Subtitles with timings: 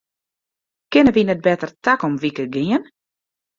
[0.91, 2.83] Kinne wy net better takom wike gean?